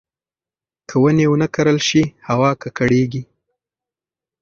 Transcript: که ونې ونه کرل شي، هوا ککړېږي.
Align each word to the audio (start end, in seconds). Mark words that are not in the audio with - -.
که 0.87 0.95
ونې 1.01 1.25
ونه 1.29 1.47
کرل 1.55 1.77
شي، 1.87 2.03
هوا 2.27 2.49
ککړېږي. 2.61 3.23